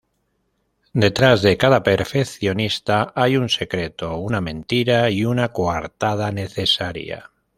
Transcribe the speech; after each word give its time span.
Detrás 0.93 1.43
de 1.43 1.57
cada 1.57 1.83
perfeccionista 1.83 3.13
hay 3.15 3.37
un 3.37 3.49
secreto, 3.49 4.17
una 4.17 4.41
mentira 4.41 5.11
y 5.11 5.25
una 5.25 5.49
coartada 5.51 6.31
necesaria. 6.31 7.29